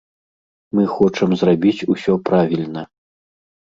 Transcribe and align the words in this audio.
Мы 0.77 0.85
хочам 0.95 1.29
зрабіць 1.43 1.87
усё 1.97 2.13
правільна! 2.33 2.81